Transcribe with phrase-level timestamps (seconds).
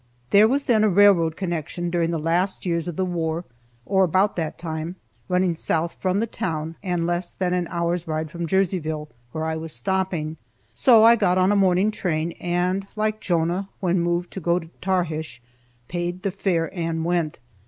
[0.31, 3.45] There was then a railroad constructed during the last years of the war,
[3.85, 4.95] (or about that time),
[5.29, 9.55] running south from the town, and less than an hour's ride from Jerseyville, where I
[9.57, 10.37] was stopping,
[10.73, 14.71] so I got on a morning train, and, like Jonah when moved to go to
[14.81, 15.39] Tarshish,
[15.87, 17.37] "paid the fare and went."